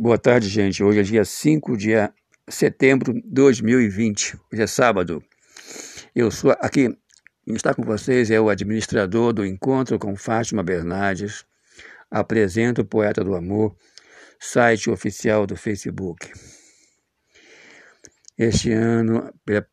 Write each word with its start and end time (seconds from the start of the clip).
Boa 0.00 0.16
tarde, 0.16 0.48
gente. 0.48 0.80
Hoje 0.80 1.00
é 1.00 1.02
dia 1.02 1.24
5 1.24 1.76
de 1.76 1.88
setembro 2.48 3.12
de 3.12 3.20
2020. 3.20 4.38
Hoje 4.52 4.62
é 4.62 4.66
sábado. 4.68 5.20
Eu 6.14 6.30
sou 6.30 6.52
aqui, 6.60 6.96
está 7.48 7.74
com 7.74 7.82
vocês 7.82 8.30
é 8.30 8.40
o 8.40 8.48
administrador 8.48 9.32
do 9.32 9.44
Encontro 9.44 9.98
com 9.98 10.14
Fátima 10.14 10.62
Bernardes. 10.62 11.44
Apresento 12.08 12.82
o 12.82 12.84
Poeta 12.84 13.24
do 13.24 13.34
Amor, 13.34 13.76
site 14.38 14.88
oficial 14.88 15.48
do 15.48 15.56
Facebook. 15.56 16.30
Este 18.38 18.70
ano, 18.70 19.34
pela, 19.44 19.66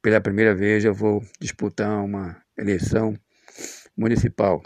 pela 0.00 0.20
primeira 0.20 0.54
vez, 0.54 0.84
eu 0.84 0.94
vou 0.94 1.20
disputar 1.40 2.04
uma 2.04 2.40
eleição 2.56 3.12
municipal. 3.96 4.62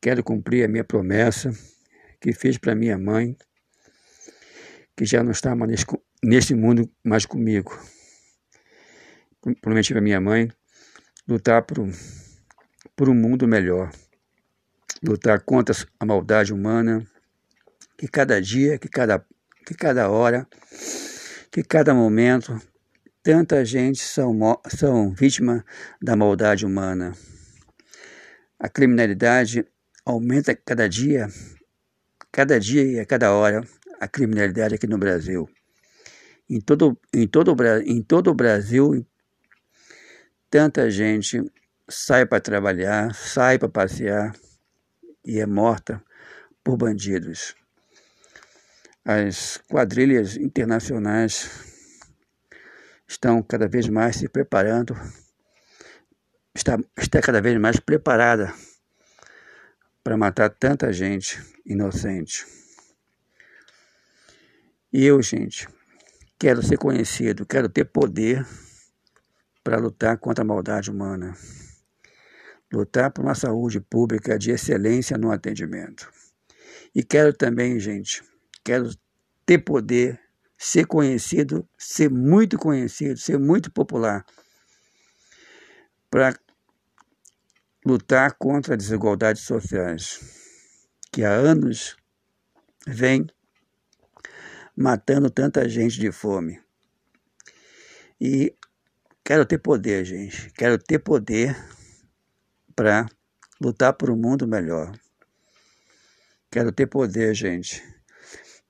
Quero 0.00 0.24
cumprir 0.24 0.64
a 0.64 0.68
minha 0.68 0.82
promessa 0.82 1.52
que 2.20 2.32
fiz 2.32 2.58
para 2.58 2.74
minha 2.74 2.98
mãe, 2.98 3.36
que 4.96 5.04
já 5.04 5.22
não 5.22 5.30
está 5.30 5.54
mais 5.54 5.84
neste 6.22 6.54
mundo 6.54 6.90
mais 7.04 7.24
comigo. 7.24 7.78
Prometi 9.60 9.92
para 9.92 10.02
minha 10.02 10.20
mãe 10.20 10.50
lutar 11.26 11.62
por, 11.62 11.88
por 12.96 13.08
um 13.08 13.14
mundo 13.14 13.46
melhor, 13.46 13.90
lutar 15.02 15.40
contra 15.40 15.74
a 16.00 16.06
maldade 16.06 16.52
humana, 16.52 17.06
que 17.96 18.08
cada 18.08 18.40
dia, 18.40 18.78
que 18.78 18.88
cada, 18.88 19.24
que 19.64 19.74
cada 19.74 20.10
hora, 20.10 20.48
que 21.50 21.62
cada 21.62 21.94
momento, 21.94 22.60
tanta 23.22 23.64
gente 23.64 24.02
são, 24.02 24.36
são 24.68 25.12
vítima 25.12 25.64
da 26.00 26.16
maldade 26.16 26.64
humana. 26.64 27.12
A 28.58 28.68
criminalidade 28.68 29.64
aumenta 30.04 30.56
cada 30.56 30.88
dia 30.88 31.28
cada 32.30 32.58
dia 32.58 32.82
e 32.84 33.00
a 33.00 33.06
cada 33.06 33.32
hora 33.32 33.66
a 34.00 34.06
criminalidade 34.06 34.74
aqui 34.74 34.86
no 34.86 34.98
Brasil. 34.98 35.48
Em 36.48 36.60
todo, 36.60 36.98
em 37.12 37.26
todo, 37.26 37.54
em 37.84 38.02
todo 38.02 38.30
o 38.30 38.34
Brasil, 38.34 39.06
tanta 40.50 40.90
gente 40.90 41.42
sai 41.88 42.24
para 42.26 42.40
trabalhar, 42.40 43.14
sai 43.14 43.58
para 43.58 43.68
passear 43.68 44.34
e 45.24 45.40
é 45.40 45.46
morta 45.46 46.02
por 46.62 46.76
bandidos. 46.76 47.54
As 49.04 49.58
quadrilhas 49.68 50.36
internacionais 50.36 51.48
estão 53.06 53.42
cada 53.42 53.66
vez 53.66 53.88
mais 53.88 54.16
se 54.16 54.28
preparando, 54.28 54.94
está, 56.54 56.78
está 56.96 57.20
cada 57.20 57.40
vez 57.40 57.58
mais 57.58 57.80
preparada 57.80 58.52
para 60.08 60.16
matar 60.16 60.48
tanta 60.48 60.90
gente 60.90 61.38
inocente. 61.66 62.46
E 64.90 65.04
eu, 65.04 65.20
gente, 65.20 65.68
quero 66.38 66.62
ser 66.62 66.78
conhecido, 66.78 67.44
quero 67.44 67.68
ter 67.68 67.84
poder 67.84 68.42
para 69.62 69.76
lutar 69.76 70.16
contra 70.16 70.42
a 70.42 70.46
maldade 70.46 70.90
humana. 70.90 71.36
Lutar 72.72 73.10
por 73.10 73.22
uma 73.22 73.34
saúde 73.34 73.82
pública 73.82 74.38
de 74.38 74.50
excelência 74.50 75.18
no 75.18 75.30
atendimento. 75.30 76.10
E 76.94 77.02
quero 77.02 77.34
também, 77.34 77.78
gente, 77.78 78.22
quero 78.64 78.88
ter 79.44 79.58
poder, 79.58 80.18
ser 80.56 80.86
conhecido, 80.86 81.68
ser 81.76 82.08
muito 82.08 82.56
conhecido, 82.56 83.18
ser 83.18 83.38
muito 83.38 83.70
popular 83.70 84.24
para 86.10 86.34
lutar 87.88 88.36
contra 88.38 88.74
as 88.74 88.82
desigualdades 88.82 89.44
sociais, 89.44 90.20
que 91.10 91.24
há 91.24 91.32
anos 91.32 91.96
vem 92.86 93.26
matando 94.76 95.30
tanta 95.30 95.66
gente 95.66 95.98
de 95.98 96.12
fome. 96.12 96.60
E 98.20 98.54
quero 99.24 99.46
ter 99.46 99.56
poder, 99.56 100.04
gente. 100.04 100.52
Quero 100.52 100.76
ter 100.76 100.98
poder 100.98 101.56
para 102.76 103.06
lutar 103.58 103.94
por 103.94 104.10
um 104.10 104.16
mundo 104.16 104.46
melhor. 104.46 104.92
Quero 106.50 106.70
ter 106.70 106.86
poder, 106.86 107.34
gente, 107.34 107.82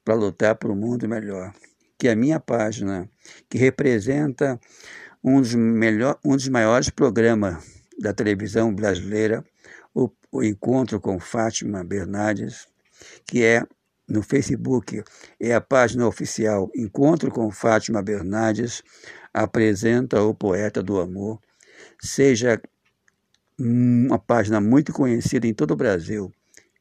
para 0.05 0.15
lutar 0.15 0.55
por 0.55 0.71
um 0.71 0.77
mundo 0.77 1.09
melhor. 1.09 1.53
Que 1.99 2.09
a 2.09 2.15
minha 2.15 2.39
página, 2.39 3.11
que 3.49 3.59
representa 3.59 4.61
um 5.25 5.41
dos, 5.41 5.57
melhor, 5.57 6.21
um 6.25 6.37
dos 6.37 6.49
maiores 6.49 6.89
programas 6.89 7.78
da 7.99 8.13
televisão 8.13 8.75
brasileira, 8.75 9.45
o, 9.95 10.11
o 10.31 10.43
encontro 10.43 11.01
com 11.01 11.19
Fátima 11.19 11.83
Bernardes, 11.83 12.69
que 13.27 13.45
é 13.45 13.67
no 14.09 14.23
Facebook, 14.23 15.03
é 15.39 15.55
a 15.55 15.61
página 15.61 16.07
oficial. 16.07 16.71
Encontro 16.75 17.31
com 17.31 17.51
Fátima 17.51 18.03
Bernardes, 18.03 18.83
apresenta 19.33 20.23
o 20.23 20.35
poeta 20.35 20.83
do 20.83 21.01
amor, 21.01 21.41
seja 22.01 22.61
uma 23.59 24.19
página 24.19 24.61
muito 24.61 24.93
conhecida 24.93 25.47
em 25.47 25.53
todo 25.53 25.73
o 25.73 25.77
Brasil. 25.77 26.33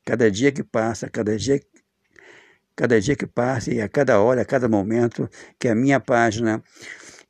Cada 0.05 0.29
dia 0.31 0.51
que 0.51 0.63
passa, 0.63 1.09
cada 1.09 1.35
dia 1.35 1.59
cada 2.75 3.01
dia 3.01 3.15
que 3.15 3.25
passa 3.25 3.73
e 3.73 3.81
a 3.81 3.89
cada 3.89 4.21
hora, 4.21 4.43
a 4.43 4.45
cada 4.45 4.69
momento 4.69 5.27
que 5.59 5.67
a 5.67 5.73
minha 5.73 5.99
página 5.99 6.63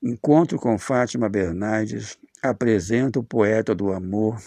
Encontro 0.01 0.59
com 0.59 0.77
Fátima 0.77 1.27
Bernardes 1.27 2.19
apresenta 2.41 3.19
o 3.19 3.23
poeta 3.23 3.73
do 3.73 3.91
amor, 3.91 4.41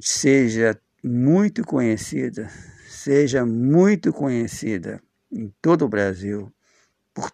seja 0.00 0.78
muito 1.02 1.64
conhecida, 1.64 2.48
seja 2.88 3.44
muito 3.44 4.12
conhecida 4.12 5.02
em 5.30 5.52
todo 5.60 5.84
o 5.84 5.88
Brasil, 5.88 6.52
por, 7.14 7.30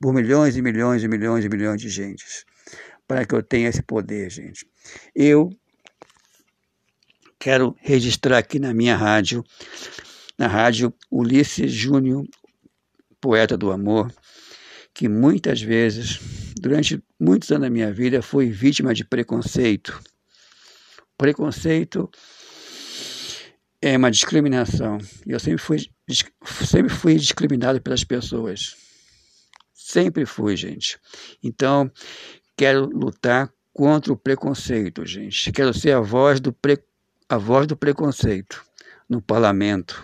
por 0.00 0.12
milhões 0.12 0.56
e 0.56 0.62
milhões 0.62 1.02
e 1.02 1.08
milhões 1.08 1.44
e 1.44 1.48
milhões 1.48 1.80
de 1.80 1.88
gente, 1.88 2.24
para 3.06 3.24
que 3.24 3.34
eu 3.34 3.42
tenha 3.42 3.68
esse 3.68 3.82
poder, 3.82 4.30
gente. 4.30 4.66
Eu 5.14 5.50
quero 7.38 7.74
registrar 7.80 8.38
aqui 8.38 8.58
na 8.58 8.74
minha 8.74 8.96
rádio, 8.96 9.42
na 10.38 10.46
rádio 10.46 10.92
Ulisses 11.10 11.72
Júnior, 11.72 12.26
poeta 13.20 13.56
do 13.56 13.70
amor, 13.70 14.12
que 14.94 15.08
muitas 15.08 15.60
vezes, 15.60 16.18
durante 16.60 17.02
muitos 17.18 17.50
anos 17.50 17.62
da 17.62 17.70
minha 17.70 17.92
vida, 17.92 18.22
fui 18.22 18.50
vítima 18.50 18.92
de 18.92 19.04
preconceito. 19.04 19.98
Preconceito 21.16 22.10
é 23.80 23.96
uma 23.96 24.10
discriminação. 24.10 24.98
Eu 25.26 25.40
sempre 25.40 25.62
fui, 25.62 25.78
sempre 26.66 26.92
fui 26.92 27.16
discriminado 27.16 27.80
pelas 27.80 28.04
pessoas. 28.04 28.76
Sempre 29.72 30.26
fui, 30.26 30.56
gente. 30.56 30.98
Então, 31.42 31.90
quero 32.56 32.86
lutar 32.86 33.52
contra 33.72 34.12
o 34.12 34.16
preconceito, 34.16 35.04
gente. 35.06 35.50
Quero 35.52 35.72
ser 35.72 35.92
a 35.92 36.00
voz 36.00 36.40
do, 36.40 36.52
pre, 36.52 36.78
a 37.28 37.38
voz 37.38 37.66
do 37.66 37.76
preconceito 37.76 38.62
no 39.08 39.22
parlamento. 39.22 40.02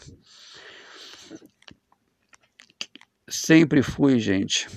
Sempre 3.28 3.82
fui, 3.82 4.20
gente. 4.20 4.68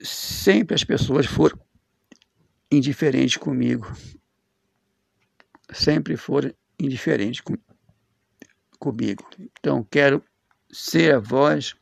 Sempre 0.00 0.74
as 0.74 0.84
pessoas 0.84 1.24
foram 1.24 1.58
indiferentes 2.70 3.38
comigo. 3.38 3.90
Sempre 5.72 6.16
foram 6.16 6.52
indiferentes 6.78 7.40
com, 7.40 7.56
comigo. 8.78 9.24
Então, 9.38 9.82
quero 9.82 10.22
ser 10.70 11.14
a 11.14 11.18
voz 11.18 11.74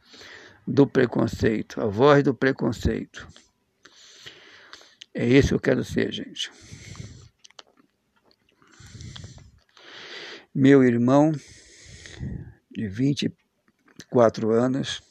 do 0.66 0.86
preconceito, 0.86 1.80
a 1.80 1.86
voz 1.86 2.22
do 2.22 2.32
preconceito. 2.32 3.26
É 5.12 5.26
isso 5.26 5.48
que 5.48 5.54
eu 5.54 5.60
quero 5.60 5.84
ser, 5.84 6.12
gente. 6.12 6.50
Meu 10.54 10.84
irmão, 10.84 11.32
de 12.70 12.88
20 12.88 13.28
quatro 14.12 14.50
anos, 14.50 15.02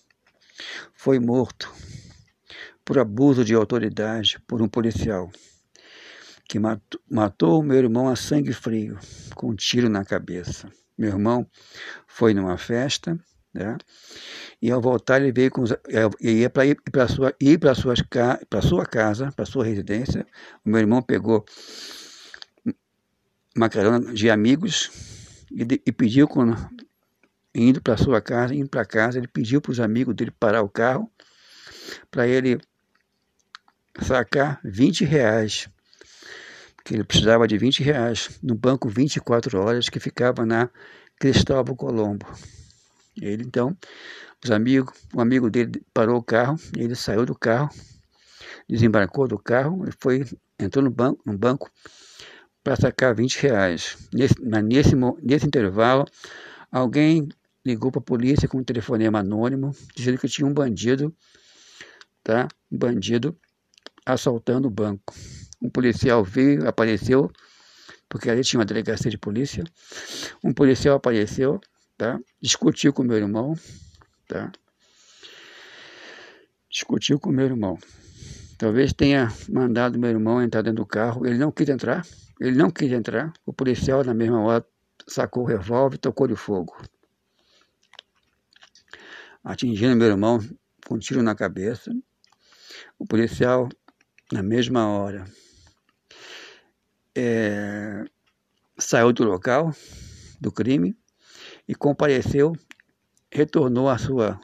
foi 0.93 1.19
morto 1.19 1.73
por 2.85 2.99
abuso 2.99 3.43
de 3.43 3.55
autoridade 3.55 4.39
por 4.45 4.61
um 4.61 4.69
policial 4.69 5.31
que 6.47 6.59
matou, 6.59 7.01
matou 7.09 7.63
meu 7.63 7.77
irmão 7.77 8.07
a 8.07 8.15
sangue 8.15 8.53
frio, 8.53 8.99
com 9.33 9.49
um 9.49 9.55
tiro 9.55 9.89
na 9.89 10.05
cabeça. 10.05 10.71
Meu 10.95 11.09
irmão 11.09 11.49
foi 12.05 12.35
numa 12.35 12.57
festa, 12.59 13.17
né? 13.51 13.75
E 14.61 14.69
ao 14.69 14.79
voltar 14.79 15.19
ele 15.19 15.31
veio 15.31 15.49
com 15.49 15.63
ia 16.19 16.49
para 16.49 16.67
ir 16.67 16.79
para 16.91 17.07
sua 17.07 17.33
ir 17.39 17.57
para 17.57 17.73
suas 17.73 18.03
para 18.49 18.61
sua 18.61 18.85
casa, 18.85 19.31
para 19.31 19.45
sua 19.45 19.65
residência. 19.65 20.27
O 20.63 20.69
meu 20.69 20.79
irmão 20.79 21.01
pegou 21.01 21.43
uma 23.55 23.67
carona 23.67 24.13
de 24.13 24.29
amigos 24.29 24.91
e, 25.49 25.81
e 25.87 25.91
pediu 25.91 26.27
quando 26.27 26.55
indo 27.53 27.81
para 27.81 27.97
sua 27.97 28.21
casa, 28.21 28.55
indo 28.55 28.69
para 28.69 28.85
casa, 28.85 29.17
ele 29.17 29.27
pediu 29.27 29.61
para 29.61 29.71
os 29.71 29.79
amigos 29.79 30.15
dele 30.15 30.31
parar 30.31 30.61
o 30.61 30.69
carro 30.69 31.11
para 32.09 32.27
ele 32.27 32.59
sacar 34.01 34.59
20 34.63 35.03
reais, 35.03 35.67
que 36.83 36.93
ele 36.93 37.03
precisava 37.03 37.47
de 37.47 37.57
20 37.57 37.83
reais, 37.83 38.39
no 38.41 38.55
banco 38.55 38.89
24 38.89 39.59
horas 39.59 39.89
que 39.89 39.99
ficava 39.99 40.45
na 40.45 40.69
Cristóvão 41.19 41.75
Colombo. 41.75 42.25
Ele 43.21 43.43
então, 43.43 43.77
os 44.43 44.49
amigos, 44.49 44.93
um 45.13 45.19
amigo 45.19 45.49
dele 45.49 45.83
parou 45.93 46.17
o 46.17 46.23
carro, 46.23 46.57
ele 46.75 46.95
saiu 46.95 47.25
do 47.25 47.35
carro, 47.35 47.69
desembarcou 48.67 49.27
do 49.27 49.37
carro 49.37 49.87
e 49.87 49.91
foi, 49.99 50.25
entrou 50.57 50.83
no 50.83 50.89
banco, 50.89 51.21
no 51.25 51.37
banco 51.37 51.69
para 52.63 52.75
sacar 52.75 53.13
20 53.13 53.35
reais. 53.41 53.97
Nesse, 54.13 54.35
nesse, 54.41 54.95
nesse 55.21 55.45
intervalo, 55.45 56.05
alguém 56.71 57.27
ligou 57.65 57.91
para 57.91 57.99
a 57.99 58.03
polícia 58.03 58.47
com 58.47 58.57
um 58.57 58.63
telefonema 58.63 59.19
anônimo, 59.19 59.75
dizendo 59.95 60.17
que 60.17 60.27
tinha 60.27 60.47
um 60.47 60.53
bandido, 60.53 61.15
tá? 62.23 62.47
Um 62.71 62.77
bandido 62.77 63.37
assaltando 64.05 64.67
o 64.67 64.71
banco. 64.71 65.13
Um 65.61 65.69
policial 65.69 66.23
veio, 66.23 66.67
apareceu, 66.67 67.31
porque 68.09 68.29
ali 68.29 68.43
tinha 68.43 68.59
uma 68.59 68.65
delegacia 68.65 69.11
de 69.11 69.17
polícia. 69.17 69.63
Um 70.43 70.53
policial 70.53 70.95
apareceu, 70.95 71.61
tá? 71.97 72.19
Discutiu 72.41 72.91
com 72.91 73.03
meu 73.03 73.17
irmão, 73.17 73.53
tá? 74.27 74.51
Discutiu 76.69 77.19
com 77.19 77.31
meu 77.31 77.45
irmão. 77.45 77.77
Talvez 78.57 78.93
tenha 78.93 79.31
mandado 79.49 79.99
meu 79.99 80.09
irmão 80.09 80.41
entrar 80.41 80.61
dentro 80.61 80.83
do 80.83 80.85
carro. 80.85 81.25
Ele 81.25 81.37
não 81.37 81.51
quis 81.51 81.67
entrar. 81.67 82.05
Ele 82.39 82.55
não 82.55 82.71
quis 82.71 82.91
entrar. 82.91 83.33
O 83.45 83.51
policial, 83.51 84.03
na 84.03 84.13
mesma 84.13 84.39
hora, 84.41 84.65
sacou 85.07 85.43
o 85.43 85.45
revólver 85.45 85.95
e 85.95 85.99
tocou 85.99 86.27
de 86.27 86.35
fogo. 86.35 86.75
Atingindo 89.43 89.95
meu 89.95 90.07
irmão 90.07 90.39
com 90.85 90.95
um 90.95 90.99
tiro 90.99 91.23
na 91.23 91.35
cabeça. 91.35 91.91
O 92.97 93.05
policial, 93.05 93.69
na 94.31 94.43
mesma 94.43 94.87
hora, 94.87 95.25
é, 97.15 98.03
saiu 98.77 99.11
do 99.11 99.23
local 99.23 99.73
do 100.39 100.51
crime 100.51 100.95
e 101.67 101.75
compareceu, 101.75 102.53
retornou 103.31 103.89
ao 103.89 103.97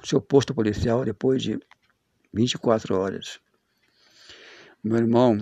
seu 0.03 0.21
posto 0.21 0.53
policial 0.53 1.03
depois 1.03 1.41
de 1.43 1.59
24 2.33 2.95
horas. 2.95 3.39
Meu 4.83 4.97
irmão, 4.97 5.37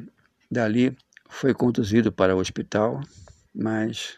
dali, 0.50 0.98
foi 1.30 1.54
conduzido 1.54 2.12
para 2.12 2.36
o 2.36 2.40
hospital, 2.40 3.02
mas 3.54 4.18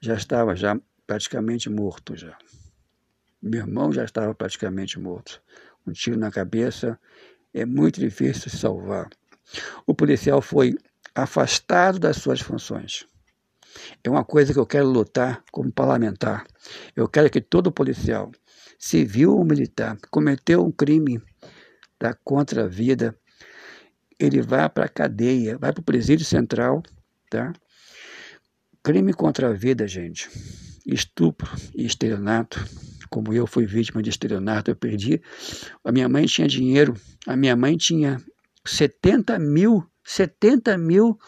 já 0.00 0.14
estava 0.14 0.54
já 0.56 0.78
praticamente 1.06 1.68
morto 1.68 2.16
já. 2.16 2.36
Meu 3.42 3.62
irmão 3.62 3.92
já 3.92 4.04
estava 4.04 4.32
praticamente 4.32 5.00
morto. 5.00 5.42
Um 5.84 5.92
tiro 5.92 6.16
na 6.16 6.30
cabeça 6.30 6.96
é 7.52 7.66
muito 7.66 7.98
difícil 7.98 8.48
se 8.48 8.56
salvar. 8.56 9.10
O 9.84 9.92
policial 9.92 10.40
foi 10.40 10.76
afastado 11.12 11.98
das 11.98 12.18
suas 12.18 12.40
funções. 12.40 13.04
É 14.04 14.08
uma 14.08 14.24
coisa 14.24 14.52
que 14.52 14.58
eu 14.58 14.66
quero 14.66 14.86
lutar 14.86 15.42
como 15.50 15.72
parlamentar. 15.72 16.46
Eu 16.94 17.08
quero 17.08 17.28
que 17.28 17.40
todo 17.40 17.72
policial, 17.72 18.30
civil 18.78 19.36
ou 19.36 19.44
militar, 19.44 19.98
cometeu 20.10 20.64
um 20.64 20.70
crime 20.70 21.20
da 21.98 22.14
contra 22.14 22.64
a 22.64 22.68
vida, 22.68 23.16
ele 24.18 24.40
vá 24.40 24.68
para 24.68 24.84
a 24.84 24.88
cadeia, 24.88 25.58
vai 25.58 25.72
para 25.72 25.80
o 25.80 25.84
presídio 25.84 26.24
central, 26.24 26.82
tá? 27.28 27.52
Crime 28.82 29.12
contra 29.12 29.48
a 29.48 29.52
vida, 29.52 29.86
gente. 29.88 30.28
Estupro 30.86 31.50
e 31.74 31.86
estelionato. 31.86 32.60
Como 33.12 33.30
eu 33.34 33.46
fui 33.46 33.66
vítima 33.66 34.02
de 34.02 34.08
estelionato, 34.08 34.70
eu 34.70 34.74
perdi. 34.74 35.20
A 35.84 35.92
minha 35.92 36.08
mãe 36.08 36.24
tinha 36.24 36.48
dinheiro. 36.48 36.94
A 37.26 37.36
minha 37.36 37.54
mãe 37.54 37.76
tinha 37.76 38.16
70 38.64 39.38
mil, 39.38 39.86
70 40.02 40.78
mil 40.78 41.18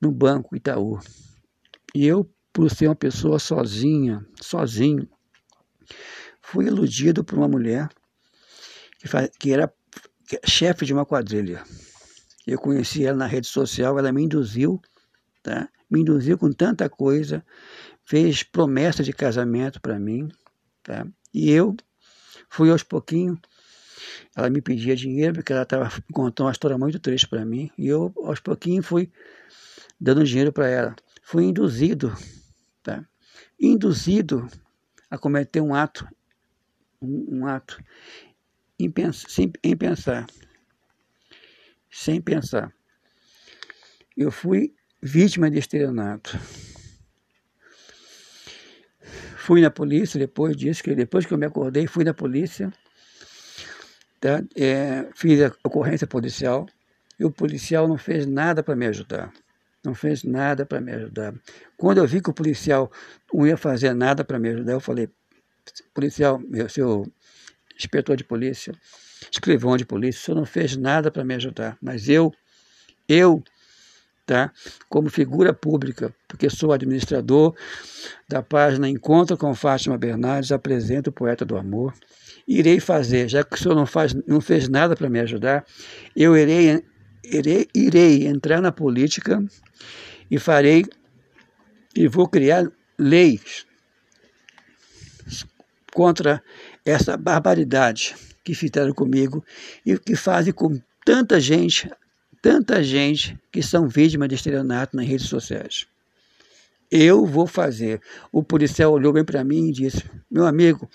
no 0.00 0.10
banco 0.10 0.56
Itaú. 0.56 0.98
E 1.94 2.06
eu, 2.06 2.26
por 2.54 2.70
ser 2.70 2.88
uma 2.88 2.96
pessoa 2.96 3.38
sozinha, 3.38 4.24
sozinho, 4.40 5.06
fui 6.40 6.64
iludido 6.68 7.22
por 7.22 7.36
uma 7.36 7.48
mulher 7.48 7.90
que, 8.98 9.06
que 9.38 9.52
era 9.52 9.70
chefe 10.46 10.86
de 10.86 10.94
uma 10.94 11.04
quadrilha. 11.04 11.62
Eu 12.46 12.58
conheci 12.58 13.04
ela 13.04 13.18
na 13.18 13.26
rede 13.26 13.46
social, 13.46 13.98
ela 13.98 14.10
me 14.10 14.22
induziu, 14.22 14.80
tá? 15.42 15.68
me 15.90 16.00
induziu 16.00 16.38
com 16.38 16.50
tanta 16.50 16.88
coisa, 16.88 17.44
fez 18.06 18.42
promessa 18.42 19.02
de 19.02 19.12
casamento 19.12 19.82
para 19.82 19.98
mim, 19.98 20.26
tá? 20.82 21.06
e 21.32 21.50
eu 21.50 21.76
fui 22.48 22.70
aos 22.70 22.82
pouquinhos. 22.82 23.38
Ela 24.34 24.48
me 24.48 24.62
pedia 24.62 24.96
dinheiro 24.96 25.34
porque 25.34 25.52
ela 25.52 25.62
estava 25.62 25.90
contando 26.12 26.46
uma 26.46 26.52
história 26.52 26.78
muito 26.78 26.98
triste 26.98 27.28
para 27.28 27.44
mim, 27.44 27.70
e 27.76 27.86
eu 27.86 28.12
aos 28.24 28.40
pouquinhos 28.40 28.86
fui 28.86 29.10
dando 30.00 30.24
dinheiro 30.24 30.52
para 30.52 30.68
ela 30.68 30.96
fui 31.30 31.44
induzido, 31.44 32.12
tá? 32.82 33.06
induzido 33.58 34.48
a 35.08 35.16
cometer 35.16 35.60
um 35.60 35.72
ato, 35.72 36.08
um, 37.00 37.38
um 37.38 37.46
ato 37.46 37.80
em, 38.76 38.92
sem, 39.12 39.52
em 39.62 39.76
pensar, 39.76 40.26
sem 41.88 42.20
pensar. 42.20 42.74
Eu 44.16 44.32
fui 44.32 44.74
vítima 45.00 45.48
de 45.48 45.60
estelionato. 45.60 46.36
Fui 49.50 49.60
na 49.60 49.68
polícia 49.68 50.16
depois 50.16 50.56
disso, 50.56 50.80
que 50.80 50.94
depois 50.94 51.26
que 51.26 51.34
eu 51.34 51.36
me 51.36 51.44
acordei, 51.44 51.84
fui 51.84 52.04
na 52.04 52.14
polícia, 52.14 52.72
tá? 54.20 54.44
É, 54.54 55.08
fiz 55.16 55.42
a 55.42 55.52
ocorrência 55.64 56.06
policial 56.06 56.68
e 57.18 57.24
o 57.24 57.32
policial 57.32 57.88
não 57.88 57.98
fez 57.98 58.26
nada 58.26 58.62
para 58.62 58.76
me 58.76 58.86
ajudar 58.86 59.32
não 59.82 59.92
fez 59.92 60.22
nada 60.22 60.64
para 60.64 60.80
me 60.80 60.92
ajudar. 60.92 61.34
Quando 61.76 61.98
eu 61.98 62.06
vi 62.06 62.22
que 62.22 62.30
o 62.30 62.32
policial 62.32 62.92
não 63.34 63.44
ia 63.44 63.56
fazer 63.56 63.92
nada 63.92 64.22
para 64.22 64.38
me 64.38 64.50
ajudar, 64.50 64.72
eu 64.74 64.80
falei, 64.80 65.08
policial, 65.92 66.38
meu 66.38 66.68
seu 66.68 67.10
inspetor 67.74 68.16
de 68.16 68.22
polícia, 68.22 68.72
escrivão 69.32 69.76
de 69.76 69.84
polícia, 69.84 70.20
o 70.20 70.24
senhor 70.26 70.36
não 70.36 70.46
fez 70.46 70.76
nada 70.76 71.10
para 71.10 71.24
me 71.24 71.34
ajudar, 71.34 71.76
mas 71.82 72.08
eu, 72.08 72.32
eu, 73.08 73.42
tá, 74.30 74.52
como 74.88 75.10
figura 75.10 75.52
pública, 75.52 76.14
porque 76.28 76.48
sou 76.48 76.72
administrador 76.72 77.52
da 78.28 78.40
página 78.40 78.88
Encontro 78.88 79.36
com 79.36 79.52
Fátima 79.54 79.98
Bernardes, 79.98 80.52
apresento 80.52 81.10
o 81.10 81.12
Poeta 81.12 81.44
do 81.44 81.56
Amor, 81.56 81.92
irei 82.46 82.78
fazer, 82.78 83.28
já 83.28 83.42
que 83.42 83.56
o 83.56 83.58
senhor 83.58 83.74
não, 83.74 83.86
faz, 83.86 84.14
não 84.28 84.40
fez 84.40 84.68
nada 84.68 84.94
para 84.94 85.10
me 85.10 85.18
ajudar, 85.18 85.64
eu 86.14 86.36
irei 86.36 86.80
irei, 87.24 87.68
irei 87.74 88.26
entrar 88.28 88.60
na 88.60 88.70
política 88.70 89.44
e 90.30 90.38
farei 90.38 90.84
e 91.96 92.06
vou 92.06 92.28
criar 92.28 92.70
leis 92.96 93.66
contra 95.92 96.40
essa 96.84 97.16
barbaridade 97.16 98.14
que 98.44 98.54
fizeram 98.54 98.94
comigo 98.94 99.44
e 99.84 99.98
que 99.98 100.14
fazem 100.14 100.52
com 100.52 100.80
tanta 101.04 101.40
gente, 101.40 101.90
tanta 102.42 102.82
gente 102.82 103.38
que 103.50 103.62
são 103.62 103.88
vítimas 103.88 104.28
de 104.28 104.34
estelionato 104.34 104.96
nas 104.96 105.06
redes 105.06 105.26
sociais. 105.26 105.86
Eu 106.90 107.24
vou 107.24 107.46
fazer. 107.46 108.00
O 108.32 108.42
policial 108.42 108.92
olhou 108.92 109.12
bem 109.12 109.24
para 109.24 109.44
mim 109.44 109.68
e 109.68 109.72
disse: 109.72 110.04
Meu 110.30 110.46
amigo, 110.46 110.90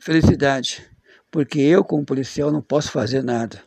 felicidade, 0.00 0.84
porque 1.30 1.60
eu, 1.60 1.84
como 1.84 2.04
policial, 2.04 2.50
não 2.50 2.62
posso 2.62 2.90
fazer 2.90 3.22
nada. 3.22 3.62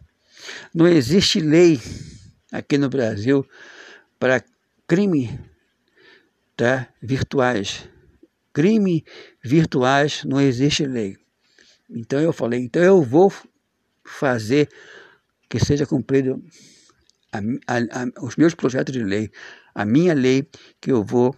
Não 0.73 0.87
existe 0.87 1.39
lei 1.39 1.79
aqui 2.51 2.77
no 2.77 2.89
Brasil 2.89 3.45
para 4.19 4.43
crime 4.87 5.39
tá, 6.55 6.87
virtuais. 7.01 7.87
Crime 8.51 9.05
virtuais 9.41 10.23
não 10.25 10.41
existe 10.41 10.85
lei. 10.85 11.17
Então 11.89 12.19
eu 12.19 12.33
falei, 12.33 12.59
então 12.59 12.83
eu 12.83 13.01
vou 13.01 13.31
fazer 14.03 14.67
que 15.49 15.59
seja 15.59 15.85
cumprido 15.85 16.43
a, 17.31 17.39
a, 17.67 17.77
a, 17.77 18.25
os 18.25 18.35
meus 18.35 18.53
projetos 18.53 18.93
de 18.93 19.03
lei, 19.03 19.31
a 19.73 19.83
minha 19.83 20.13
lei 20.13 20.47
que 20.79 20.91
eu 20.91 21.03
vou 21.03 21.35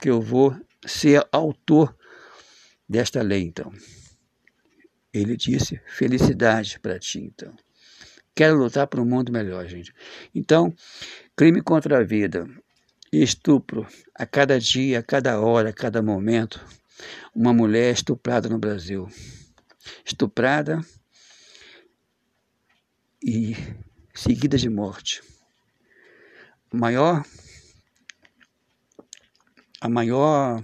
que 0.00 0.08
eu 0.08 0.20
vou 0.20 0.56
ser 0.86 1.26
autor 1.32 1.96
desta 2.88 3.22
lei 3.22 3.42
então. 3.42 3.72
Ele 5.12 5.36
disse: 5.36 5.80
felicidade 5.86 6.78
para 6.78 6.98
ti, 6.98 7.20
então. 7.20 7.54
Quero 8.34 8.56
lutar 8.56 8.86
por 8.86 9.00
um 9.00 9.06
mundo 9.06 9.32
melhor, 9.32 9.66
gente. 9.66 9.94
Então, 10.34 10.74
crime 11.34 11.62
contra 11.62 11.98
a 11.98 12.02
vida, 12.02 12.46
estupro, 13.10 13.86
a 14.14 14.26
cada 14.26 14.60
dia, 14.60 14.98
a 14.98 15.02
cada 15.02 15.40
hora, 15.40 15.70
a 15.70 15.72
cada 15.72 16.02
momento, 16.02 16.62
uma 17.34 17.54
mulher 17.54 17.94
estuprada 17.94 18.46
no 18.46 18.58
Brasil. 18.58 19.08
Estuprada 20.04 20.80
e 23.26 23.56
seguida 24.14 24.56
de 24.56 24.70
morte. 24.70 25.20
A 26.72 26.76
maior 26.76 27.24
a 29.80 29.88
maior 29.88 30.62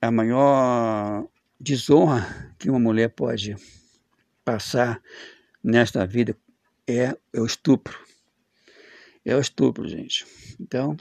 a 0.00 0.10
maior 0.10 1.28
desonra 1.60 2.54
que 2.58 2.70
uma 2.70 2.80
mulher 2.80 3.10
pode 3.10 3.54
passar 4.42 5.02
nesta 5.62 6.06
vida 6.06 6.34
é, 6.86 7.14
é 7.32 7.40
o 7.40 7.44
estupro. 7.44 7.98
É 9.24 9.36
o 9.36 9.40
estupro, 9.40 9.86
gente. 9.86 10.26
Então, 10.58 10.96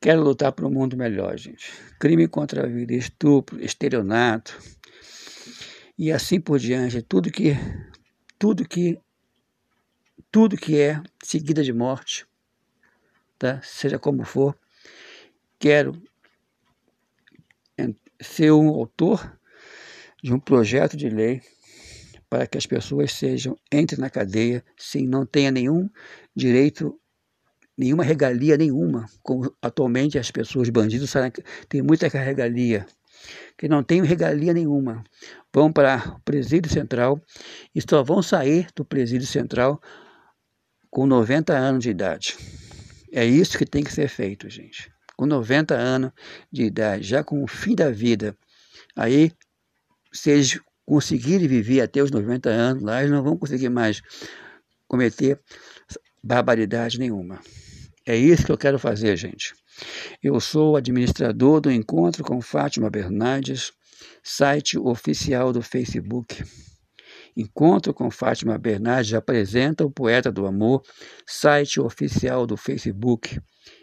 Quero 0.00 0.20
lutar 0.20 0.50
por 0.50 0.64
um 0.64 0.70
mundo 0.70 0.96
melhor, 0.96 1.38
gente. 1.38 1.72
Crime 2.00 2.26
contra 2.26 2.64
a 2.64 2.66
vida, 2.66 2.92
estupro, 2.92 3.64
estelionato 3.64 4.58
e 5.98 6.10
assim 6.10 6.40
por 6.40 6.58
diante. 6.58 7.02
Tudo 7.02 7.30
que, 7.30 7.54
tudo 8.38 8.66
que, 8.66 8.98
tudo 10.30 10.56
que 10.56 10.80
é 10.80 11.02
seguida 11.22 11.62
de 11.62 11.72
morte, 11.72 12.26
tá? 13.38 13.60
Seja 13.62 13.98
como 13.98 14.24
for, 14.24 14.56
quero 15.58 16.00
ser 18.22 18.52
um 18.52 18.68
autor 18.68 19.38
de 20.22 20.32
um 20.32 20.38
projeto 20.38 20.96
de 20.96 21.08
lei 21.08 21.42
para 22.30 22.46
que 22.46 22.56
as 22.56 22.66
pessoas 22.66 23.12
sejam 23.12 23.58
entrem 23.70 24.00
na 24.00 24.08
cadeia 24.08 24.64
sem 24.76 25.06
não 25.06 25.26
tenha 25.26 25.50
nenhum 25.50 25.90
direito 26.34 26.98
nenhuma 27.76 28.04
regalia 28.04 28.56
nenhuma 28.56 29.06
como 29.22 29.54
atualmente 29.60 30.18
as 30.18 30.30
pessoas 30.30 30.68
bandidos 30.70 31.12
têm 31.68 31.82
muita 31.82 32.06
regalia 32.08 32.86
que 33.56 33.68
não 33.68 33.82
têm 33.82 34.02
regalia 34.02 34.52
nenhuma 34.52 35.02
vão 35.52 35.72
para 35.72 36.14
o 36.16 36.20
presídio 36.20 36.70
central 36.72 37.20
e 37.74 37.80
só 37.80 38.02
vão 38.02 38.22
sair 38.22 38.68
do 38.74 38.84
presídio 38.84 39.26
central 39.26 39.80
com 40.90 41.06
90 41.06 41.52
anos 41.52 41.82
de 41.82 41.90
idade 41.90 42.36
é 43.12 43.24
isso 43.24 43.58
que 43.58 43.66
tem 43.66 43.84
que 43.84 43.92
ser 43.92 44.08
feito 44.08 44.48
gente 44.48 44.92
com 45.16 45.26
90 45.26 45.74
anos 45.74 46.12
de 46.50 46.64
idade 46.64 47.04
já 47.04 47.22
com 47.22 47.42
o 47.42 47.46
fim 47.46 47.74
da 47.74 47.90
vida 47.90 48.36
aí 48.96 49.32
eles 50.26 50.60
conseguirem 50.84 51.48
viver 51.48 51.80
até 51.80 52.02
os 52.02 52.10
90 52.10 52.50
anos 52.50 52.82
lá, 52.82 53.00
eles 53.00 53.10
não 53.10 53.22
vão 53.22 53.36
conseguir 53.36 53.68
mais 53.68 54.02
cometer 54.86 55.40
barbaridade 56.22 56.98
nenhuma. 56.98 57.40
É 58.06 58.16
isso 58.16 58.44
que 58.44 58.52
eu 58.52 58.58
quero 58.58 58.78
fazer, 58.78 59.16
gente. 59.16 59.54
Eu 60.22 60.38
sou 60.40 60.76
administrador 60.76 61.60
do 61.60 61.70
Encontro 61.70 62.22
com 62.22 62.40
Fátima 62.40 62.90
Bernardes, 62.90 63.72
site 64.22 64.78
oficial 64.78 65.52
do 65.52 65.62
Facebook. 65.62 66.44
Encontro 67.36 67.94
com 67.94 68.10
Fátima 68.10 68.58
Bernardes 68.58 69.14
apresenta 69.14 69.84
o 69.84 69.90
Poeta 69.90 70.30
do 70.30 70.46
Amor, 70.46 70.82
site 71.26 71.80
oficial 71.80 72.46
do 72.46 72.56
Facebook. 72.56 73.40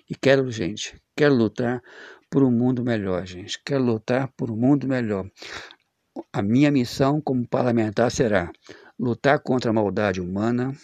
E 0.10 0.16
quero, 0.16 0.52
gente, 0.52 0.96
quero 1.16 1.34
lutar 1.34 1.82
por 2.30 2.44
um 2.44 2.52
mundo 2.52 2.84
melhor, 2.84 3.26
gente. 3.26 3.60
Quero 3.66 3.84
lutar 3.84 4.32
por 4.38 4.52
um 4.52 4.56
mundo 4.56 4.88
melhor. 4.88 5.30
A 6.32 6.42
minha 6.42 6.70
missão 6.70 7.20
como 7.22 7.48
parlamentar 7.48 8.12
será 8.12 8.52
lutar 9.00 9.40
contra 9.40 9.72
a 9.72 9.74
maldade 9.74 10.22
humana 10.22 10.76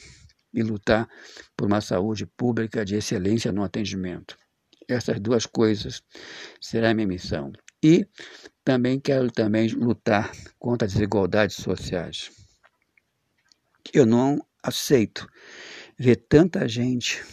e 0.54 0.64
lutar 0.64 1.08
por 1.56 1.68
uma 1.68 1.82
saúde 1.82 2.26
pública 2.26 2.84
de 2.84 2.96
excelência 2.96 3.52
no 3.52 3.64
atendimento. 3.64 4.38
Essas 4.88 5.20
duas 5.20 5.46
coisas 5.46 6.02
será 6.62 6.94
minha 6.94 7.08
missão. 7.08 7.52
E 7.84 8.08
também 8.64 9.00
quero 9.00 9.32
também 9.32 9.68
lutar 9.70 10.32
contra 10.58 10.88
as 10.88 10.94
desigualdades 10.94 11.58
sociais. 11.58 12.32
Eu 13.94 14.06
não 14.06 14.40
aceito 14.64 15.28
ver 15.98 16.16
tanta 16.16 16.68
gente, 16.68 17.24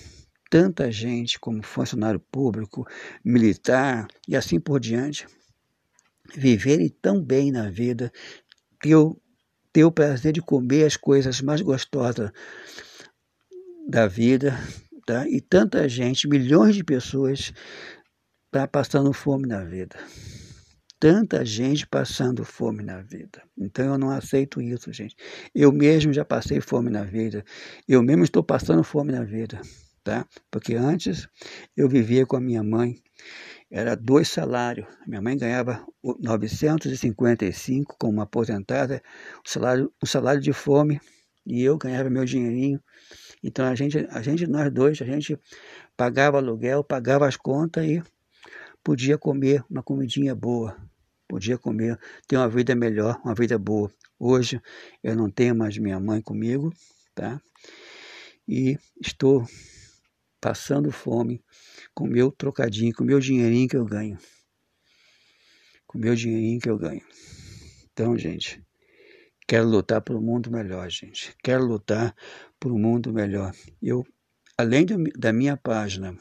tanta 0.51 0.91
gente 0.93 1.39
como 1.41 1.63
funcionário 1.63 2.21
público, 2.21 2.87
militar 3.25 4.07
e 4.29 4.37
assim 4.37 4.61
por 4.61 4.79
diante, 4.79 5.27
viverem 6.35 6.89
tão 6.89 7.23
bem 7.23 7.51
na 7.51 7.71
vida 7.71 8.13
que 8.81 8.91
eu 8.91 9.21
ter 9.73 9.85
o 9.85 9.93
prazer 9.93 10.33
de 10.33 10.43
comer 10.43 10.85
as 10.85 10.97
coisas 10.97 11.41
mais 11.41 11.63
gostosas 11.63 12.31
da 13.89 14.07
vida, 14.07 14.59
tá? 15.07 15.29
E 15.29 15.41
tanta 15.41 15.89
gente, 15.89 16.29
milhões 16.29 16.75
de 16.75 16.85
pessoas, 16.85 17.53
tá 18.51 18.67
passando 18.67 19.13
fome 19.13 19.47
na 19.47 19.65
vida. 19.65 19.97
Tanta 21.01 21.45
gente 21.45 21.87
passando 21.87 22.45
fome 22.45 22.83
na 22.85 23.03
vida. 23.03 23.43
Então 23.59 23.87
eu 23.87 23.99
não 23.99 24.11
aceito 24.11 24.61
isso, 24.61 24.93
gente. 24.93 25.17
Eu 25.55 25.73
mesmo 25.73 26.13
já 26.13 26.25
passei 26.25 26.61
fome 26.61 26.91
na 26.91 27.03
vida. 27.03 27.45
Eu 27.89 28.03
mesmo 28.03 28.23
estou 28.23 28.43
passando 28.45 28.85
fome 28.85 29.11
na 29.11 29.25
vida, 29.25 29.61
tá? 30.05 30.27
Porque 30.51 30.75
antes 30.75 31.27
eu 31.77 31.89
vivia 31.89 32.25
com 32.25 32.37
a 32.37 32.41
minha 32.41 32.63
mãe 32.63 33.03
era 33.73 33.97
dois 33.97 34.29
salários. 34.29 34.87
Minha 35.07 35.23
mãe 35.23 35.37
ganhava 35.37 35.83
955 36.21 37.97
como 37.99 38.21
aposentada, 38.21 39.03
um 39.39 39.49
salário, 39.49 39.93
um 40.03 40.07
salário 40.07 40.43
de 40.43 40.53
fome, 40.53 41.01
e 41.47 41.63
eu 41.63 41.79
ganhava 41.79 42.11
meu 42.11 42.27
dinheirinho. 42.27 42.79
Então 43.43 43.67
a 43.67 43.75
gente, 43.75 43.99
a 44.11 44.23
gente, 44.23 44.47
nós 44.47 44.73
dois, 44.73 45.01
a 45.03 45.05
gente 45.05 45.39
pagava 45.97 46.39
aluguel, 46.39 46.85
pagava 46.85 47.27
as 47.27 47.37
contas 47.37 47.85
e 47.85 48.03
podia 48.83 49.19
comer 49.19 49.65
uma 49.69 49.83
comidinha 49.83 50.35
boa, 50.35 50.77
podia 51.27 51.59
comer, 51.59 51.99
ter 52.29 52.37
uma 52.37 52.49
vida 52.49 52.75
melhor, 52.75 53.21
uma 53.25 53.35
vida 53.35 53.59
boa. 53.59 53.93
Hoje 54.19 54.61
eu 55.03 55.17
não 55.17 55.29
tenho 55.29 55.57
mais 55.57 55.77
minha 55.79 55.99
mãe 55.99 56.23
comigo, 56.23 56.73
tá? 57.15 57.41
E 58.47 58.79
estou 59.01 59.45
passando 60.41 60.91
fome 60.91 61.43
com 61.95 62.07
meu 62.07 62.31
trocadinho, 62.31 62.95
com 62.95 63.05
meu 63.05 63.21
dinheirinho 63.21 63.69
que 63.69 63.77
eu 63.77 63.85
ganho. 63.85 64.19
Com 65.87 65.99
meu 65.99 66.15
dinheirinho 66.15 66.61
que 66.61 66.69
eu 66.69 66.77
ganho. 66.77 67.03
Então, 67.93 68.17
gente, 68.17 68.61
quero 69.47 69.69
lutar 69.69 70.03
um 70.11 70.21
mundo 70.21 70.51
melhor, 70.51 70.91
gente. 70.91 71.37
Quero 71.43 71.65
lutar 71.65 72.15
por 72.63 72.71
um 72.71 72.79
mundo 72.79 73.13
melhor. 73.13 73.53
Eu, 73.83 74.07
além 74.57 74.87
da 75.19 75.33
minha 75.33 75.57
página, 75.57 76.17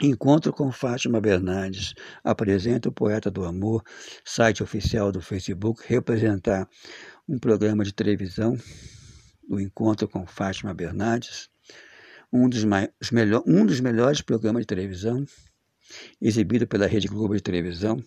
Encontro 0.00 0.52
com 0.52 0.70
Fátima 0.70 1.20
Bernardes, 1.20 1.92
apresento 2.22 2.88
o 2.88 2.92
Poeta 2.92 3.28
do 3.28 3.44
Amor, 3.44 3.82
site 4.24 4.62
oficial 4.62 5.10
do 5.10 5.20
Facebook, 5.20 5.82
representar 5.84 6.68
um 7.28 7.36
programa 7.36 7.82
de 7.82 7.92
televisão, 7.92 8.56
o 9.50 9.58
Encontro 9.58 10.06
com 10.06 10.24
Fátima 10.24 10.72
Bernardes, 10.72 11.50
um 12.32 12.48
dos, 12.48 12.62
melhor, 13.10 13.42
um 13.44 13.66
dos 13.66 13.80
melhores 13.80 14.20
programas 14.20 14.62
de 14.62 14.66
televisão, 14.68 15.26
exibido 16.22 16.64
pela 16.64 16.86
Rede 16.86 17.08
Globo 17.08 17.34
de 17.34 17.42
televisão. 17.42 18.00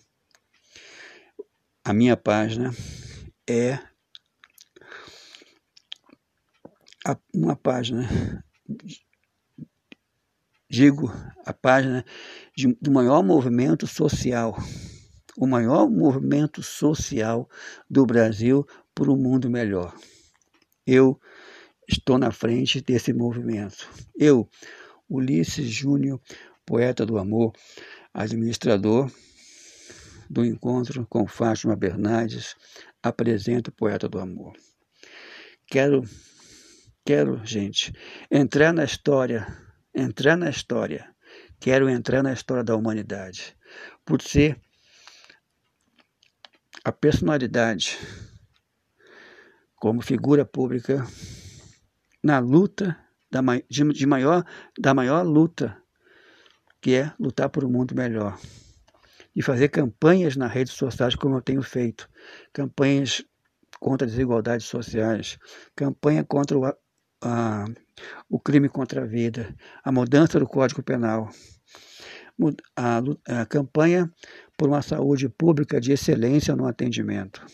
A 1.84 1.92
minha 1.92 2.16
página 2.16 2.74
é 3.46 3.78
uma 7.34 7.56
página, 7.56 8.44
digo, 10.70 11.10
a 11.44 11.52
página 11.52 12.04
de, 12.56 12.76
do 12.80 12.90
maior 12.90 13.22
movimento 13.22 13.86
social, 13.86 14.56
o 15.36 15.46
maior 15.46 15.90
movimento 15.90 16.62
social 16.62 17.48
do 17.88 18.06
Brasil 18.06 18.66
por 18.94 19.08
um 19.08 19.16
mundo 19.16 19.50
melhor. 19.50 19.94
Eu 20.86 21.20
estou 21.88 22.18
na 22.18 22.30
frente 22.30 22.80
desse 22.80 23.12
movimento. 23.12 23.88
Eu, 24.16 24.48
Ulisses 25.08 25.68
Júnior, 25.68 26.20
poeta 26.64 27.04
do 27.04 27.18
amor, 27.18 27.52
administrador 28.14 29.10
do 30.32 30.44
encontro 30.44 31.06
com 31.10 31.26
Fátima 31.26 31.76
Bernardes, 31.76 32.56
apresento 33.02 33.70
poeta 33.70 34.08
do 34.08 34.18
amor. 34.18 34.54
Quero, 35.66 36.02
quero, 37.04 37.44
gente, 37.44 37.92
entrar 38.30 38.72
na 38.72 38.84
história, 38.84 39.46
entrar 39.94 40.36
na 40.36 40.48
história. 40.48 41.12
Quero 41.60 41.88
entrar 41.88 42.22
na 42.22 42.32
história 42.32 42.64
da 42.64 42.74
humanidade, 42.74 43.56
por 44.04 44.20
ser 44.20 44.60
a 46.84 46.90
personalidade 46.90 47.98
como 49.76 50.02
figura 50.02 50.44
pública 50.44 51.06
na 52.22 52.38
luta 52.40 52.98
da, 53.30 53.40
de, 53.68 53.84
de 53.92 54.06
maior, 54.06 54.44
da 54.78 54.92
maior 54.92 55.22
luta, 55.22 55.80
que 56.80 56.94
é 56.94 57.12
lutar 57.18 57.48
por 57.48 57.64
um 57.64 57.70
mundo 57.70 57.94
melhor. 57.94 58.38
E 59.34 59.42
fazer 59.42 59.68
campanhas 59.68 60.36
nas 60.36 60.52
redes 60.52 60.74
sociais, 60.74 61.14
como 61.14 61.36
eu 61.36 61.40
tenho 61.40 61.62
feito. 61.62 62.08
Campanhas 62.52 63.24
contra 63.80 64.06
desigualdades 64.06 64.66
sociais, 64.66 65.38
campanha 65.74 66.22
contra 66.22 66.58
o, 66.58 66.72
a, 67.22 67.64
o 68.28 68.38
crime 68.38 68.68
contra 68.68 69.02
a 69.02 69.06
vida, 69.06 69.54
a 69.84 69.92
mudança 69.92 70.38
do 70.38 70.46
Código 70.46 70.82
Penal, 70.82 71.30
a, 72.76 73.00
a 73.40 73.46
campanha 73.46 74.10
por 74.56 74.68
uma 74.68 74.82
saúde 74.82 75.28
pública 75.28 75.80
de 75.80 75.92
excelência 75.92 76.56
no 76.56 76.66
atendimento. 76.66 77.44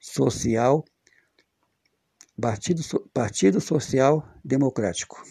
Social 0.00 0.84
Partido, 2.40 2.82
Partido 3.12 3.60
Social 3.60 4.26
Democrático. 4.44 5.22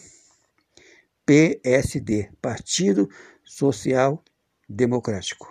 PSD, 1.24 2.30
Partido 2.40 3.08
Social 3.44 4.22
Democrático. 4.68 5.50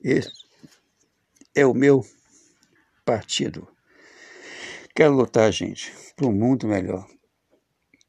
Esse 0.00 0.32
é 1.54 1.66
o 1.66 1.74
meu 1.74 2.04
partido. 3.04 3.68
Quero 4.94 5.14
lutar, 5.14 5.52
gente, 5.52 5.92
para 6.14 6.26
um 6.26 6.32
mundo 6.32 6.66
melhor. 6.66 7.06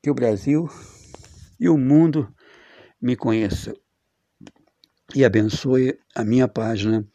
Que 0.01 0.09
o 0.09 0.13
Brasil 0.13 0.69
e 1.59 1.69
o 1.69 1.77
mundo 1.77 2.33
me 3.01 3.15
conheçam 3.15 3.73
e 5.15 5.25
abençoe 5.25 5.99
a 6.15 6.23
minha 6.23 6.47
página 6.47 7.07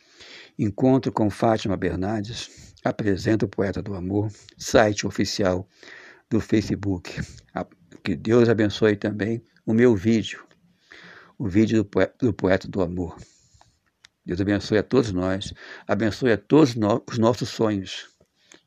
Encontro 0.58 1.12
com 1.12 1.30
Fátima 1.30 1.76
Bernardes, 1.76 2.63
apresenta 2.84 3.46
o 3.46 3.48
Poeta 3.48 3.82
do 3.82 3.94
Amor, 3.94 4.30
site 4.58 5.06
oficial 5.06 5.66
do 6.28 6.38
Facebook. 6.38 7.20
Que 8.02 8.14
Deus 8.14 8.48
abençoe 8.48 8.96
também 8.96 9.42
o 9.64 9.72
meu 9.72 9.96
vídeo, 9.96 10.44
o 11.38 11.48
vídeo 11.48 11.88
do 12.20 12.34
Poeta 12.34 12.68
do, 12.68 12.82
Amor. 12.82 13.16
Deus 14.26 14.40
abençoe 14.40 14.78
a 14.78 14.82
todos 14.82 15.10
nós, 15.10 15.54
abençoe 15.88 16.32
a 16.32 16.36
todos 16.36 16.74
os 17.08 17.18
nossos 17.18 17.48
sonhos 17.48 18.08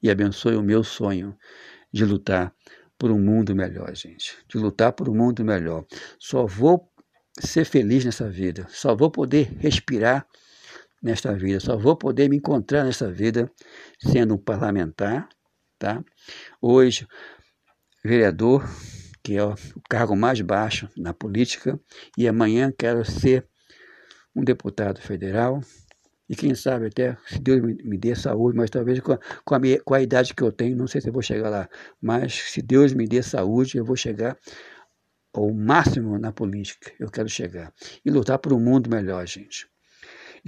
e 0.01 0.09
abençoe 0.09 0.55
o 0.55 0.63
meu 0.63 0.83
sonho 0.83 1.37
de 1.93 2.03
lutar 2.03 2.53
por 2.97 3.11
um 3.11 3.19
mundo 3.19 3.55
melhor, 3.55 3.95
gente. 3.95 4.35
De 4.47 4.57
lutar 4.57 4.91
por 4.93 5.07
um 5.07 5.15
mundo 5.15 5.45
melhor. 5.45 5.85
Só 6.19 6.47
vou 6.47 6.91
ser 7.39 7.65
feliz 7.65 8.03
nessa 8.03 8.27
vida, 8.27 8.65
só 8.69 8.95
vou 8.95 9.11
poder 9.11 9.55
respirar 9.59 10.27
nesta 11.07 11.33
vida, 11.33 11.59
só 11.59 11.77
vou 11.77 11.95
poder 11.95 12.29
me 12.29 12.37
encontrar 12.37 12.83
nessa 12.83 13.11
vida 13.11 13.49
sendo 13.99 14.35
um 14.35 14.37
parlamentar, 14.37 15.27
tá? 15.79 16.03
Hoje, 16.61 17.07
vereador, 18.03 18.63
que 19.23 19.35
é 19.35 19.43
o 19.43 19.55
cargo 19.89 20.15
mais 20.15 20.39
baixo 20.41 20.89
na 20.97 21.13
política, 21.13 21.79
e 22.17 22.27
amanhã 22.27 22.71
quero 22.77 23.03
ser 23.05 23.47
um 24.35 24.43
deputado 24.43 25.01
federal, 25.01 25.61
e 26.29 26.35
quem 26.35 26.53
sabe 26.53 26.87
até, 26.87 27.17
se 27.25 27.39
Deus 27.39 27.61
me, 27.61 27.73
me 27.83 27.97
dê 27.97 28.13
saúde, 28.13 28.57
mas 28.57 28.69
talvez 28.69 28.99
com 28.99 29.13
a, 29.13 29.19
com, 29.45 29.55
a 29.55 29.59
minha, 29.59 29.81
com 29.81 29.93
a 29.93 30.01
idade 30.01 30.33
que 30.33 30.43
eu 30.43 30.51
tenho, 30.51 30.75
não 30.75 30.87
sei 30.87 30.99
se 30.99 31.07
eu 31.07 31.13
vou 31.13 31.21
chegar 31.21 31.49
lá, 31.49 31.69
mas 32.01 32.33
se 32.33 32.61
Deus 32.61 32.93
me 32.93 33.07
dê 33.07 33.23
saúde, 33.23 33.77
eu 33.77 33.85
vou 33.85 33.95
chegar 33.95 34.37
ao 35.33 35.53
máximo 35.53 36.19
na 36.19 36.33
política, 36.33 36.91
eu 36.99 37.09
quero 37.09 37.29
chegar. 37.29 37.73
E 38.03 38.11
lutar 38.11 38.39
por 38.39 38.51
um 38.51 38.59
mundo 38.59 38.89
melhor, 38.89 39.25
gente. 39.25 39.69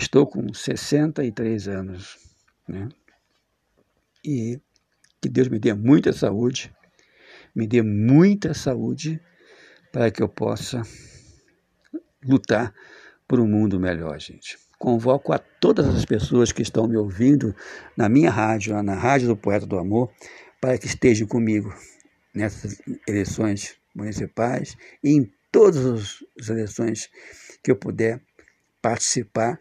Estou 0.01 0.25
com 0.25 0.53
63 0.53 1.67
anos, 1.67 2.17
né? 2.65 2.87
E 4.23 4.57
que 5.21 5.27
Deus 5.27 5.49
me 5.49 5.59
dê 5.59 5.73
muita 5.73 6.13
saúde, 6.13 6.73
me 7.53 7.67
dê 7.67 7.81
muita 7.81 8.53
saúde 8.53 9.19
para 9.91 10.09
que 10.09 10.23
eu 10.23 10.29
possa 10.29 10.83
lutar 12.23 12.73
por 13.27 13.41
um 13.41 13.45
mundo 13.45 13.77
melhor, 13.77 14.17
gente. 14.21 14.57
Convoco 14.77 15.33
a 15.33 15.37
todas 15.37 15.93
as 15.93 16.05
pessoas 16.05 16.53
que 16.53 16.61
estão 16.61 16.87
me 16.87 16.95
ouvindo 16.95 17.53
na 17.97 18.07
minha 18.07 18.31
rádio, 18.31 18.81
na 18.81 18.95
Rádio 18.95 19.27
do 19.27 19.35
Poeta 19.35 19.65
do 19.65 19.77
Amor, 19.77 20.09
para 20.61 20.77
que 20.77 20.85
estejam 20.85 21.27
comigo 21.27 21.75
nessas 22.33 22.81
eleições 23.05 23.75
municipais 23.93 24.77
e 25.03 25.09
em 25.09 25.29
todas 25.51 26.23
as 26.39 26.49
eleições 26.49 27.09
que 27.61 27.69
eu 27.69 27.75
puder 27.75 28.21
participar, 28.81 29.59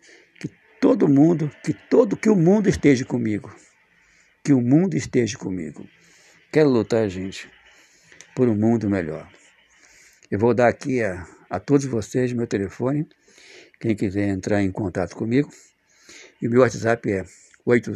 todo 0.81 1.09
mundo, 1.09 1.51
que 1.65 1.73
todo 1.73 2.17
que 2.17 2.29
o 2.29 2.37
mundo 2.37 2.69
esteja 2.69 3.05
comigo, 3.05 3.55
que 4.45 4.53
o 4.53 4.61
mundo 4.61 4.97
esteja 4.97 5.37
comigo. 5.39 5.87
Quero 6.53 6.69
lutar, 6.69 7.09
gente, 7.09 7.51
por 8.35 8.49
um 8.49 8.55
mundo 8.55 8.89
melhor. 8.89 9.31
Eu 10.31 10.39
vou 10.39 10.55
dar 10.55 10.69
aqui 10.69 11.03
a, 11.03 11.27
a 11.51 11.59
todos 11.59 11.87
vocês 11.87 12.33
meu 12.33 12.47
telefone 12.47 13.09
quem 13.81 13.95
quiser 13.95 14.29
entrar 14.29 14.63
em 14.63 14.71
contato 14.71 15.15
comigo. 15.15 15.51
E 16.43 16.49
meu 16.49 16.61
WhatsApp 16.63 17.11
é 17.11 17.25
8. 17.65 17.93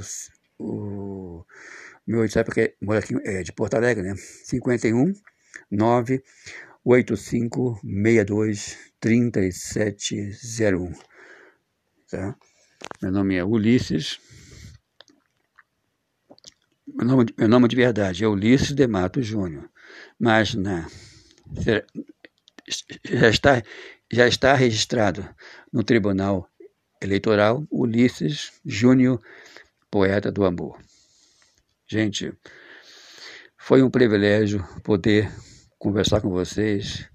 O 0.59 1.45
meu 2.07 2.21
WhatsApp 2.21 2.61
é, 2.61 2.75
mora 2.81 3.01
aqui, 3.01 3.15
é 3.25 3.43
de 3.43 3.53
Porto 3.53 3.75
Alegre, 3.75 4.03
né? 4.05 4.15
51 4.17 5.13
9 5.71 6.23
8562 6.85 8.79
3701. 9.01 10.93
Tá? 12.11 12.37
Meu 13.01 13.11
nome 13.11 13.37
é 13.37 13.45
Ulisses. 13.45 14.19
Meu 16.87 17.07
nome, 17.07 17.27
meu 17.37 17.49
nome 17.49 17.69
de 17.69 17.77
verdade 17.77 18.25
é 18.25 18.29
Ulisses 18.29 18.73
de 18.73 18.87
Mato 18.87 19.23
Júnior. 19.23 19.69
Mas 20.19 20.55
na, 20.55 20.87
já 23.05 23.29
está 23.29 23.63
já 24.13 24.29
está 24.29 24.55
registrado 24.55 25.27
no 25.73 25.83
Tribunal 25.83 26.49
Eleitoral 27.01 27.67
Ulisses 27.71 28.53
Júnior, 28.65 29.21
poeta 29.91 30.31
do 30.31 30.45
amor. 30.45 30.79
Gente, 31.87 32.33
foi 33.57 33.83
um 33.83 33.91
privilégio 33.91 34.65
poder 34.85 35.33
conversar 35.79 36.21
com 36.21 36.31
vocês, 36.31 37.09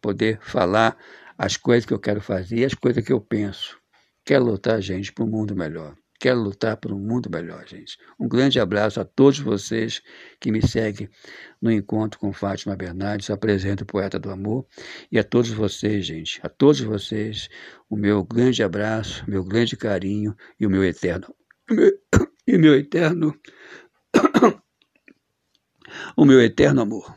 poder 0.00 0.38
falar 0.42 0.96
as 1.36 1.56
coisas 1.56 1.86
que 1.86 1.92
eu 1.92 1.98
quero 1.98 2.20
fazer, 2.20 2.64
as 2.64 2.74
coisas 2.74 3.04
que 3.04 3.12
eu 3.12 3.20
penso. 3.20 3.81
Quero 4.24 4.44
lutar, 4.44 4.80
gente, 4.80 5.12
para 5.12 5.24
um 5.24 5.28
mundo 5.28 5.56
melhor. 5.56 5.96
Quero 6.22 6.40
lutar 6.40 6.76
por 6.76 6.92
um 6.92 7.00
mundo 7.00 7.28
melhor, 7.28 7.66
gente. 7.66 7.98
Um 8.16 8.28
grande 8.28 8.60
abraço 8.60 9.00
a 9.00 9.04
todos 9.04 9.40
vocês 9.40 10.00
que 10.38 10.52
me 10.52 10.64
seguem 10.64 11.08
no 11.60 11.68
encontro 11.68 12.20
com 12.20 12.32
Fátima 12.32 12.76
Bernardes, 12.76 13.28
apresento 13.28 13.82
o 13.82 13.86
Poeta 13.86 14.20
do 14.20 14.30
Amor, 14.30 14.64
e 15.10 15.18
a 15.18 15.24
todos 15.24 15.50
vocês, 15.50 16.06
gente, 16.06 16.38
a 16.40 16.48
todos 16.48 16.80
vocês, 16.80 17.48
o 17.90 17.96
meu 17.96 18.22
grande 18.22 18.62
abraço, 18.62 19.28
meu 19.28 19.42
grande 19.42 19.76
carinho 19.76 20.32
e 20.60 20.64
o 20.64 20.70
meu 20.70 20.84
eterno 20.84 21.34
e 22.46 22.56
meu 22.56 22.76
eterno 22.76 23.34
o 26.16 26.24
meu 26.24 26.40
eterno 26.40 26.82
amor. 26.82 27.12